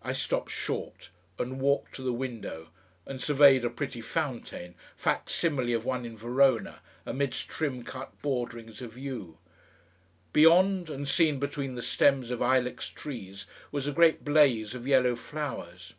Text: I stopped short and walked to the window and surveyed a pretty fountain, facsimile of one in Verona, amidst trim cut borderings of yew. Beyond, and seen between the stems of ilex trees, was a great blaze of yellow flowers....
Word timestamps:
I 0.00 0.12
stopped 0.12 0.52
short 0.52 1.10
and 1.40 1.58
walked 1.60 1.96
to 1.96 2.02
the 2.02 2.12
window 2.12 2.68
and 3.04 3.20
surveyed 3.20 3.64
a 3.64 3.68
pretty 3.68 4.00
fountain, 4.00 4.76
facsimile 4.96 5.72
of 5.72 5.84
one 5.84 6.04
in 6.06 6.16
Verona, 6.16 6.80
amidst 7.04 7.48
trim 7.48 7.82
cut 7.82 8.16
borderings 8.22 8.80
of 8.80 8.96
yew. 8.96 9.38
Beyond, 10.32 10.88
and 10.88 11.08
seen 11.08 11.40
between 11.40 11.74
the 11.74 11.82
stems 11.82 12.30
of 12.30 12.40
ilex 12.40 12.86
trees, 12.90 13.46
was 13.72 13.88
a 13.88 13.92
great 13.92 14.22
blaze 14.24 14.72
of 14.72 14.86
yellow 14.86 15.16
flowers.... 15.16 15.94